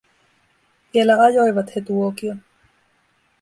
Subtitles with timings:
[0.93, 2.41] Vielä ajoivat he tuokion.